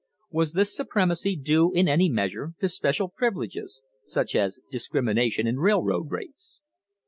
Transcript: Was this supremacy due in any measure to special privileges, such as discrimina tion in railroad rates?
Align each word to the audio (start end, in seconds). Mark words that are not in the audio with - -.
Was 0.31 0.53
this 0.53 0.75
supremacy 0.75 1.35
due 1.35 1.71
in 1.73 1.87
any 1.87 2.09
measure 2.09 2.53
to 2.59 2.67
special 2.69 3.07
privileges, 3.07 3.83
such 4.03 4.35
as 4.35 4.57
discrimina 4.73 5.31
tion 5.31 5.45
in 5.45 5.59
railroad 5.59 6.09
rates? 6.09 6.59